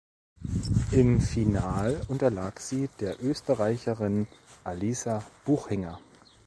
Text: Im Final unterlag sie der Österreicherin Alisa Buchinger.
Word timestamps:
Im 0.93 1.21
Final 1.21 2.01
unterlag 2.07 2.59
sie 2.59 2.89
der 3.01 3.21
Österreicherin 3.23 4.25
Alisa 4.63 5.23
Buchinger. 5.45 5.99